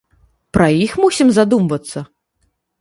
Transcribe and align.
Пра 0.57 0.69
іх 0.85 0.97
мусім 1.05 1.27
задумвацца?! 1.37 1.99